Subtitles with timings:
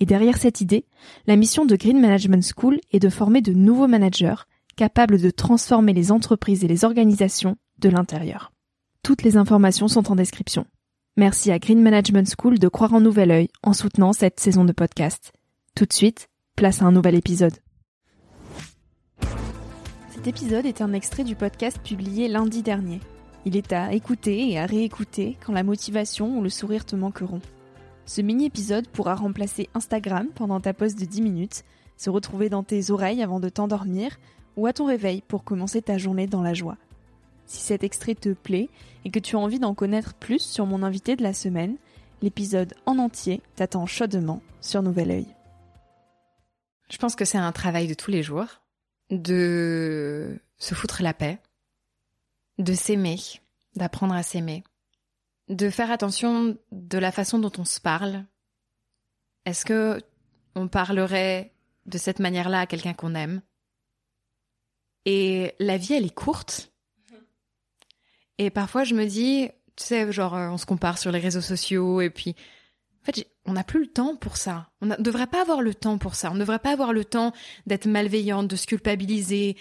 [0.00, 0.86] et derrière cette idée,
[1.26, 4.34] la mission de Green Management School est de former de nouveaux managers
[4.76, 8.50] capables de transformer les entreprises et les organisations de l'intérieur.
[9.02, 10.66] Toutes les informations sont en description.
[11.18, 14.72] Merci à Green Management School de croire en nouvel œil en soutenant cette saison de
[14.72, 15.32] podcast.
[15.74, 17.58] Tout de suite, place à un nouvel épisode.
[20.10, 23.00] Cet épisode est un extrait du podcast publié lundi dernier.
[23.44, 27.40] Il est à écouter et à réécouter quand la motivation ou le sourire te manqueront.
[28.06, 31.64] Ce mini-épisode pourra remplacer Instagram pendant ta pause de 10 minutes,
[31.96, 34.18] se retrouver dans tes oreilles avant de t'endormir
[34.56, 36.76] ou à ton réveil pour commencer ta journée dans la joie.
[37.46, 38.68] Si cet extrait te plaît
[39.04, 41.76] et que tu as envie d'en connaître plus sur mon invité de la semaine,
[42.22, 45.26] l'épisode en entier t'attend chaudement sur Nouvel Oeil.
[46.90, 48.60] Je pense que c'est un travail de tous les jours,
[49.10, 51.38] de se foutre la paix,
[52.58, 53.18] de s'aimer,
[53.76, 54.64] d'apprendre à s'aimer,
[55.50, 58.24] de faire attention de la façon dont on se parle.
[59.44, 60.00] Est-ce que
[60.54, 61.52] on parlerait
[61.86, 63.42] de cette manière-là à quelqu'un qu'on aime?
[65.06, 66.72] Et la vie, elle est courte.
[68.38, 71.40] Et parfois, je me dis, tu sais, genre, euh, on se compare sur les réseaux
[71.40, 72.36] sociaux et puis,
[73.02, 74.70] en fait, on n'a plus le temps pour ça.
[74.80, 76.30] On ne devrait pas avoir le temps pour ça.
[76.30, 77.32] On ne devrait pas avoir le temps
[77.66, 79.56] d'être malveillante, de se culpabiliser.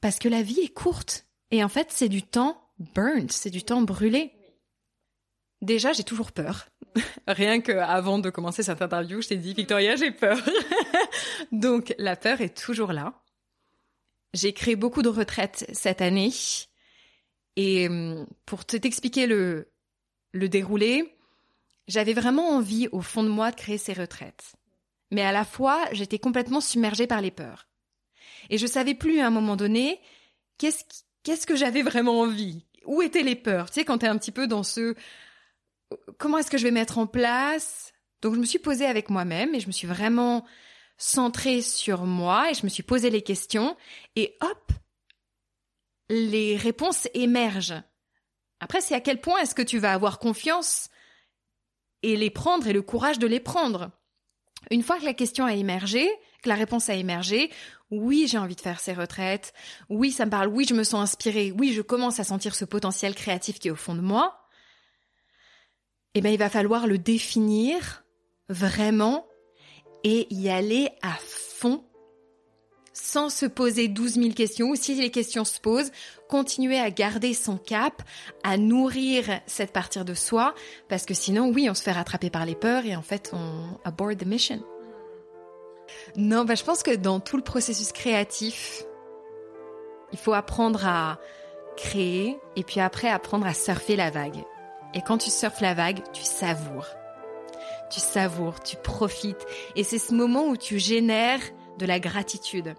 [0.00, 1.26] Parce que la vie est courte.
[1.50, 2.60] Et en fait, c'est du temps
[2.94, 4.32] burnt, c'est du temps brûlé.
[5.62, 6.68] Déjà, j'ai toujours peur.
[7.26, 10.38] Rien que avant de commencer cette interview, je t'ai dit, Victoria, j'ai peur.
[11.52, 13.14] Donc, la peur est toujours là.
[14.32, 16.32] J'ai créé beaucoup de retraites cette année.
[17.56, 19.68] Et hum, pour t'expliquer le,
[20.32, 21.16] déroulé,
[21.88, 24.54] j'avais vraiment envie, au fond de moi, de créer ces retraites.
[25.10, 27.68] Mais à la fois, j'étais complètement submergée par les peurs.
[28.48, 30.00] Et je savais plus à un moment donné
[30.56, 30.84] qu'est-ce
[31.22, 32.64] qu'est-ce que j'avais vraiment envie?
[32.86, 33.70] Où étaient les peurs?
[33.70, 34.94] Tu sais, quand t'es un petit peu dans ce
[36.18, 37.92] comment est-ce que je vais mettre en place?
[38.22, 40.44] Donc je me suis posée avec moi-même et je me suis vraiment
[40.96, 43.76] centrée sur moi et je me suis posé les questions
[44.16, 44.72] et hop,
[46.08, 47.82] les réponses émergent.
[48.60, 50.90] Après, c'est à quel point est-ce que tu vas avoir confiance
[52.02, 53.90] et les prendre et le courage de les prendre?
[54.70, 56.06] Une fois que la question a émergé,
[56.42, 57.50] que la réponse a émergé,
[57.90, 59.54] oui, j'ai envie de faire ces retraites,
[59.88, 62.66] oui, ça me parle, oui, je me sens inspirée, oui, je commence à sentir ce
[62.66, 64.39] potentiel créatif qui est au fond de moi,
[66.14, 68.04] eh bien, il va falloir le définir
[68.48, 69.26] vraiment
[70.02, 71.84] et y aller à fond
[72.92, 75.90] sans se poser 12 000 questions ou si les questions se posent,
[76.28, 78.02] continuer à garder son cap,
[78.42, 80.54] à nourrir cette partie de soi
[80.88, 83.78] parce que sinon, oui, on se fait rattraper par les peurs et en fait, on
[83.84, 84.62] aborde the mission.
[86.16, 88.84] Non, bah, je pense que dans tout le processus créatif,
[90.12, 91.18] il faut apprendre à
[91.76, 94.44] créer et puis après apprendre à surfer la vague.
[94.94, 96.88] Et quand tu surfes la vague, tu savoures.
[97.90, 99.46] Tu savoures, tu profites.
[99.76, 101.40] Et c'est ce moment où tu génères
[101.78, 102.74] de la gratitude.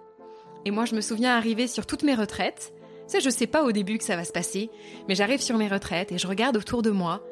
[0.66, 2.74] Et moi, je me souviens arriver sur toutes mes retraites.
[3.08, 4.70] Sais, je sais pas au début que ça va se passer,
[5.08, 7.26] mais j'arrive sur mes retraites et je regarde autour de moi.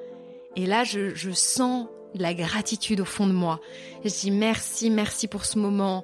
[0.55, 3.59] Et là, je, je sens de la gratitude au fond de moi.
[4.03, 6.03] Je dis merci, merci pour ce moment.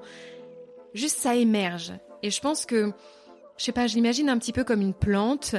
[0.93, 1.93] Juste ça émerge.
[2.23, 2.91] Et je pense que,
[3.57, 5.55] je sais pas, je l'imagine un petit peu comme une plante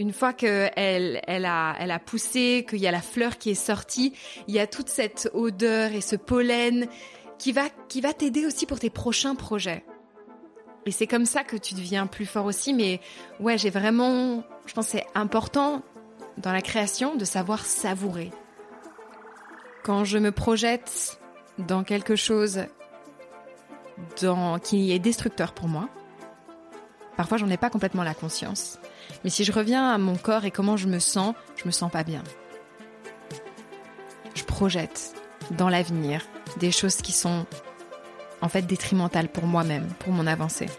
[0.00, 3.54] une fois qu'elle elle a, elle a poussé, qu'il y a la fleur qui est
[3.54, 4.14] sortie,
[4.48, 6.88] il y a toute cette odeur et ce pollen
[7.38, 9.84] qui va, qui va t'aider aussi pour tes prochains projets.
[10.86, 12.72] Et c'est comme ça que tu deviens plus fort aussi.
[12.72, 13.00] Mais
[13.40, 15.82] ouais, j'ai vraiment, je pense, c'est important
[16.38, 18.30] dans la création de savoir savourer.
[19.84, 21.20] Quand je me projette
[21.58, 22.64] dans quelque chose
[24.22, 25.90] dans, qui est destructeur pour moi,
[27.20, 28.78] parfois j'en ai pas complètement la conscience.
[29.24, 31.92] Mais si je reviens à mon corps et comment je me sens, je me sens
[31.92, 32.24] pas bien.
[34.34, 35.12] Je projette
[35.50, 36.22] dans l'avenir
[36.60, 37.44] des choses qui sont
[38.40, 40.70] en fait détrimentales pour moi-même, pour mon avancée.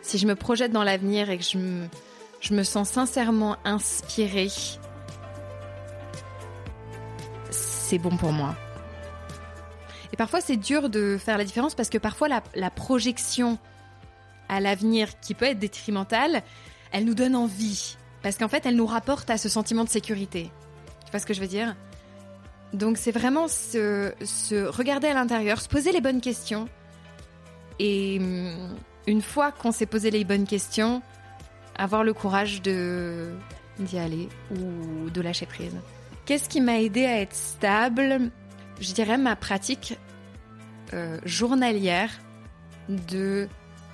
[0.00, 1.86] Si je me projette dans l'avenir et que je me,
[2.40, 4.48] je me sens sincèrement inspirée,
[7.50, 8.56] c'est bon pour moi.
[10.14, 13.58] Et parfois, c'est dur de faire la différence parce que parfois, la, la projection
[14.48, 16.42] à l'avenir, qui peut être détrimentale,
[16.92, 17.96] elle nous donne envie.
[18.22, 20.50] Parce qu'en fait, elle nous rapporte à ce sentiment de sécurité.
[21.04, 21.74] Tu vois ce que je veux dire?
[22.72, 24.12] Donc, c'est vraiment se,
[24.68, 26.68] regarder à l'intérieur, se poser les bonnes questions.
[27.78, 28.76] Et hum,
[29.06, 31.02] une fois qu'on s'est posé les bonnes questions,
[31.76, 35.76] avoir le courage d'y aller ou de lâcher prise.
[36.26, 38.30] Qu'est-ce qui m'a aidé à être stable?
[38.80, 39.98] Je dirais ma pratique
[40.92, 42.10] euh, journalière
[42.88, 43.48] de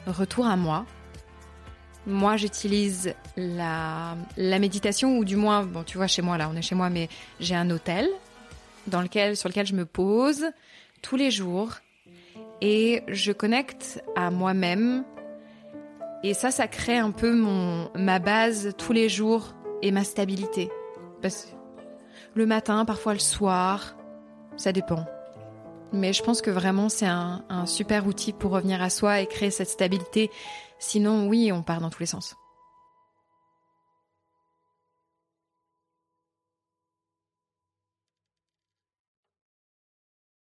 [0.06, 0.86] retour à moi.
[2.06, 6.62] Moi, j'utilise la, méditation, ou du moins, bon, tu vois, chez moi, là, on est
[6.62, 7.08] chez moi, mais
[7.40, 8.08] j'ai un hôtel
[8.86, 10.46] dans lequel, sur lequel je me pose
[11.02, 11.76] tous les jours
[12.60, 15.04] et je connecte à moi-même.
[16.22, 20.70] Et ça, ça crée un peu mon, ma base tous les jours et ma stabilité.
[22.34, 23.96] Le matin, parfois le soir,
[24.56, 25.04] ça dépend.
[25.92, 29.50] Mais je pense que vraiment c'est un, super outil pour revenir à soi et créer
[29.50, 30.30] cette stabilité.
[30.78, 32.36] Sinon, oui, on part dans tous les sens.